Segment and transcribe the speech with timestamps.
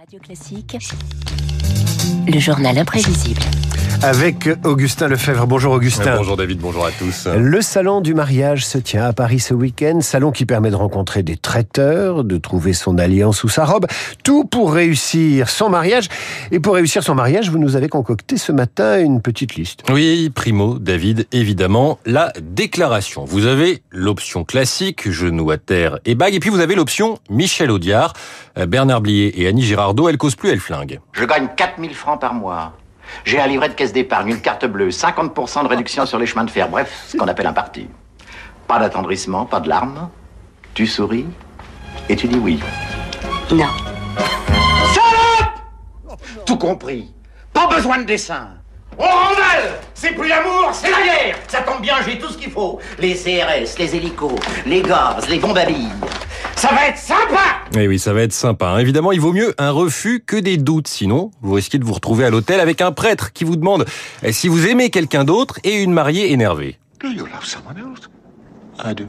[0.00, 0.78] Radio Classique,
[2.26, 3.42] le journal imprévisible.
[4.02, 5.46] Avec Augustin Lefebvre.
[5.46, 6.16] Bonjour Augustin.
[6.16, 7.26] Bonjour David, bonjour à tous.
[7.26, 10.00] Le salon du mariage se tient à Paris ce week-end.
[10.00, 13.86] Salon qui permet de rencontrer des traiteurs, de trouver son alliance ou sa robe.
[14.24, 16.08] Tout pour réussir son mariage.
[16.50, 19.82] Et pour réussir son mariage, vous nous avez concocté ce matin une petite liste.
[19.90, 23.24] Oui, primo, David, évidemment, la déclaration.
[23.24, 26.34] Vous avez l'option classique, genou à terre et bague.
[26.34, 28.14] Et puis vous avez l'option Michel Audiard.
[28.66, 31.00] Bernard Blier et Annie Girardot, elle cause plus, elle flingue.
[31.12, 32.72] Je gagne 4000 francs par mois.
[33.24, 36.44] J'ai un livret de caisse d'épargne, une carte bleue, 50% de réduction sur les chemins
[36.44, 36.68] de fer.
[36.68, 37.88] Bref, ce qu'on appelle un parti.
[38.66, 40.08] Pas d'attendrissement, pas de larmes.
[40.74, 41.26] Tu souris
[42.08, 42.60] et tu dis oui.
[43.50, 43.66] Non.
[44.94, 47.12] Salope Tout compris.
[47.52, 48.48] Pas besoin de dessin.
[48.98, 52.50] On randale C'est plus l'amour, c'est la guerre Ça tombe bien, j'ai tout ce qu'il
[52.50, 52.78] faut.
[52.98, 55.88] Les CRS, les hélicos, les gaz, les bombes à billes.
[56.60, 57.40] Ça va être sympa
[57.74, 58.66] Eh oui, ça va être sympa.
[58.66, 58.78] hein.
[58.78, 60.88] Évidemment, il vaut mieux un refus que des doutes.
[60.88, 63.86] Sinon, vous risquez de vous retrouver à l'hôtel avec un prêtre qui vous demande
[64.22, 66.78] eh, si vous aimez quelqu'un d'autre et une mariée énervée.
[67.02, 68.10] Do you love someone else?
[68.84, 69.04] I do.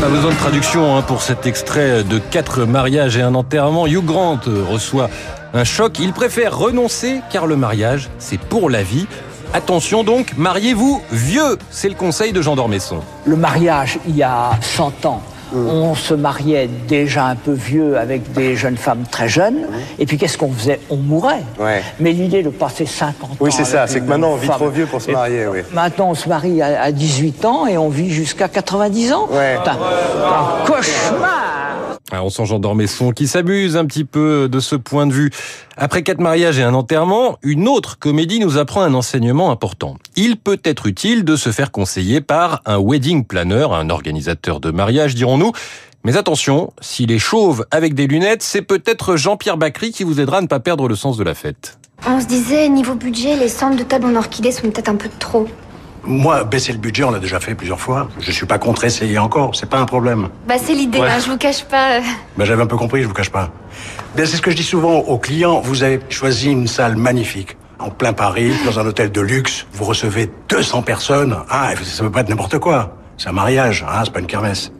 [0.00, 3.86] Pas besoin de traduction hein, pour cet extrait de quatre mariages et un enterrement.
[3.86, 5.10] Hugh Grant euh, reçoit
[5.52, 5.98] un choc.
[5.98, 9.06] Il préfère renoncer car le mariage, c'est pour la vie.
[9.52, 12.98] Attention donc, mariez-vous vieux, c'est le conseil de Jean d'Ormesson.
[13.24, 18.32] Le mariage, il y a 100 ans, on se mariait déjà un peu vieux avec
[18.32, 19.66] des jeunes femmes très jeunes.
[19.98, 20.78] Et puis qu'est-ce qu'on faisait?
[20.88, 21.42] On mourait.
[21.58, 21.82] Ouais.
[21.98, 23.36] Mais l'idée de passer 50 ans.
[23.40, 23.88] Oui, c'est ça.
[23.88, 25.62] C'est que maintenant, on vit femme- trop vieux pour se marier, oui.
[25.72, 29.26] Maintenant, on se marie à, à 18 ans et on vit jusqu'à 90 ans.
[29.32, 29.58] Ouais.
[29.64, 31.39] C'est un, un cauchemar.
[32.12, 35.30] Ah, on d'Ormesson qui s'amuse un petit peu de ce point de vue.
[35.76, 39.96] Après quatre mariages et un enterrement, une autre comédie nous apprend un enseignement important.
[40.16, 44.72] Il peut être utile de se faire conseiller par un wedding planner, un organisateur de
[44.72, 45.52] mariage, dirons-nous.
[46.02, 50.38] Mais attention, s'il est chauve avec des lunettes, c'est peut-être Jean-Pierre Bacry qui vous aidera
[50.38, 51.78] à ne pas perdre le sens de la fête.
[52.06, 55.10] On se disait, niveau budget, les centres de table en orchidée sont peut-être un peu
[55.18, 55.46] trop.
[56.04, 58.08] Moi, baisser le budget, on l'a déjà fait plusieurs fois.
[58.20, 60.28] Je suis pas contre essayer encore, c'est pas un problème.
[60.48, 61.98] Bah, c'est l'idée, hein, je vous cache pas.
[61.98, 62.00] euh,
[62.36, 63.50] Ben, j'avais un peu compris, je vous cache pas.
[64.16, 65.60] Ben, c'est ce que je dis souvent aux clients.
[65.60, 67.56] Vous avez choisi une salle magnifique.
[67.78, 69.66] En plein Paris, dans un hôtel de luxe.
[69.72, 71.36] Vous recevez 200 personnes.
[71.48, 72.96] Ah, ça peut pas être n'importe quoi.
[73.16, 74.72] C'est un mariage, hein, c'est pas une kermesse.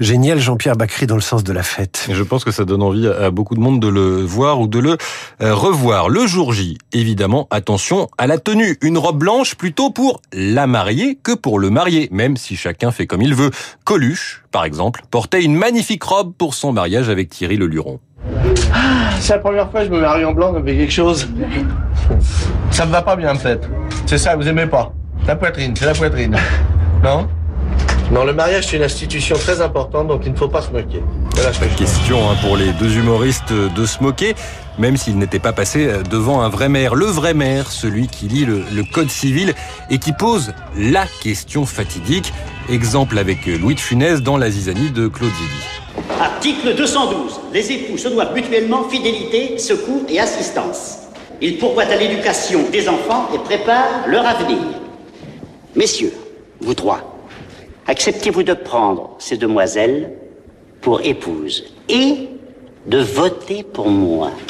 [0.00, 2.06] Génial Jean-Pierre Bacry dans le sens de la fête.
[2.08, 4.66] Et je pense que ça donne envie à beaucoup de monde de le voir ou
[4.66, 4.96] de le
[5.42, 6.08] euh, revoir.
[6.08, 8.78] Le jour J, évidemment, attention à la tenue.
[8.80, 13.06] Une robe blanche plutôt pour la mariée que pour le marié, même si chacun fait
[13.06, 13.50] comme il veut.
[13.84, 18.00] Coluche, par exemple, portait une magnifique robe pour son mariage avec Thierry Le Luron.
[19.20, 21.28] C'est la première fois que je me marie en blanc, fait quelque chose.
[22.70, 23.68] Ça me va pas bien, peut-être.
[24.06, 24.94] C'est ça, vous aimez pas.
[25.26, 26.36] La poitrine, c'est la poitrine.
[27.04, 27.28] Non?
[28.10, 31.00] Non, le mariage, c'est une institution très importante, donc il ne faut pas se moquer.
[31.34, 31.78] Voilà ce que.
[31.78, 34.34] Question hein, pour les deux humoristes de se moquer,
[34.78, 36.96] même s'ils n'étaient pas passés euh, devant un vrai maire.
[36.96, 39.54] Le vrai maire, celui qui lit le, le code civil
[39.90, 42.32] et qui pose la question fatidique.
[42.68, 46.02] Exemple avec euh, Louis de Funès dans La zizanie de Claude Zidi.
[46.20, 47.40] Article 212.
[47.52, 50.98] Les époux se doivent mutuellement fidélité, secours et assistance.
[51.40, 54.58] Ils pourvoient à l'éducation des enfants et préparent leur avenir.
[55.76, 56.12] Messieurs,
[56.60, 57.09] vous trois,
[57.90, 60.12] acceptez-vous de prendre ces demoiselles
[60.80, 62.28] pour épouses et
[62.86, 64.30] de voter pour moi?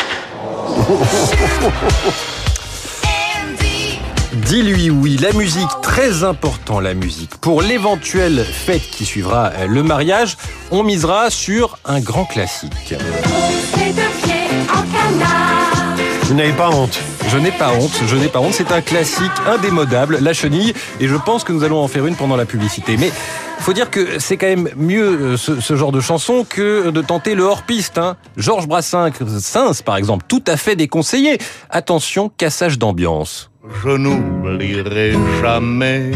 [4.32, 7.36] Dis-lui oui, la musique, très important la musique.
[7.36, 10.36] Pour l'éventuelle fête qui suivra euh, le mariage,
[10.70, 12.94] on misera sur un grand classique.
[16.24, 17.00] Vous n'avez pas honte.
[17.32, 21.06] Je n'ai pas honte, je n'ai pas honte, c'est un classique indémodable, La Chenille, et
[21.06, 22.96] je pense que nous allons en faire une pendant la publicité.
[22.96, 23.12] Mais
[23.60, 27.36] faut dire que c'est quand même mieux euh, ce, genre de chanson que de tenter
[27.36, 27.98] le hors-piste.
[27.98, 28.16] Hein.
[28.36, 29.12] Georges Brassens,
[29.84, 31.38] par exemple, tout à fait déconseillé.
[31.68, 33.52] Attention, cassage d'ambiance.
[33.84, 36.10] Je n'oublierai jamais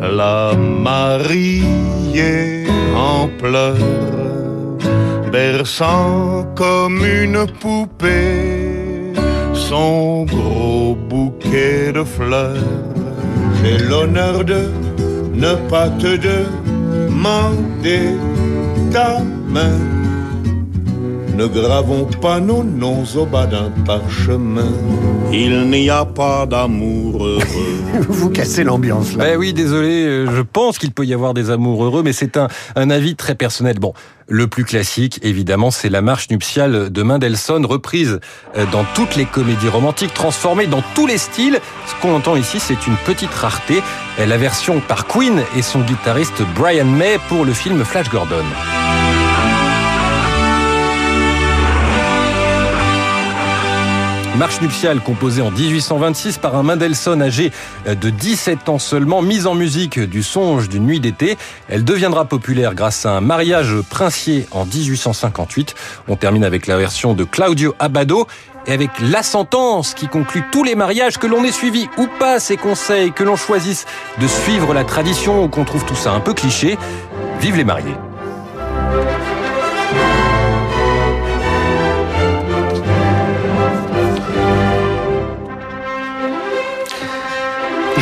[0.00, 3.76] la mariée en pleurs,
[5.30, 8.57] berçant comme une poupée
[9.68, 12.64] son gros bouquet de fleurs.
[13.58, 14.70] J'ai l'honneur de
[15.34, 18.06] ne pas te demander
[18.90, 19.20] ta
[19.54, 19.78] main,
[21.38, 24.72] ne gravons pas nos noms au bas d'un parchemin.
[25.32, 27.44] Il n'y a pas d'amour heureux.
[28.08, 29.24] Vous cassez l'ambiance là.
[29.24, 32.36] Ben oui, désolé, euh, je pense qu'il peut y avoir des amours heureux, mais c'est
[32.36, 33.78] un, un avis très personnel.
[33.78, 33.92] Bon,
[34.26, 38.18] le plus classique, évidemment, c'est la marche nuptiale de Mendelssohn, reprise
[38.56, 41.60] euh, dans toutes les comédies romantiques, transformée dans tous les styles.
[41.86, 43.80] Ce qu'on entend ici, c'est une petite rareté,
[44.18, 48.44] euh, la version par Queen et son guitariste Brian May pour le film Flash Gordon.
[54.38, 57.50] Marche nuptiale composée en 1826 par un Mendelssohn âgé
[57.86, 61.36] de 17 ans seulement, mise en musique du songe d'une nuit d'été.
[61.68, 65.74] Elle deviendra populaire grâce à un mariage princier en 1858.
[66.06, 68.28] On termine avec la version de Claudio Abbado
[68.68, 72.38] et avec la sentence qui conclut tous les mariages, que l'on ait suivi ou pas
[72.38, 73.86] ces conseils, que l'on choisisse
[74.20, 76.78] de suivre la tradition ou qu'on trouve tout ça un peu cliché.
[77.40, 77.96] Vive les mariés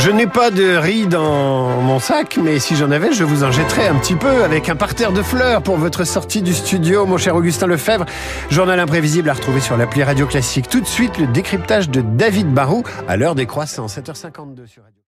[0.06, 3.50] Je n'ai pas de riz dans mon sac, mais si j'en avais, je vous en
[3.50, 7.17] jetterais un petit peu avec un parterre de fleurs pour votre sortie du studio, mon
[7.17, 8.06] cher Augustin Lefebvre.
[8.49, 10.69] Journal imprévisible à retrouver sur l'appli Radio Classique.
[10.69, 15.03] Tout de suite, le décryptage de David Barou à l'heure des croissants, 7h52 sur Radio.